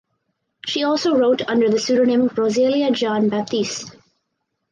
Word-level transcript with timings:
She 0.65 0.83
also 0.83 1.13
wrote 1.15 1.43
under 1.47 1.69
the 1.69 1.77
pseudonym 1.77 2.29
Roselia 2.29 2.91
John 2.91 3.29
Baptiste. 3.29 3.95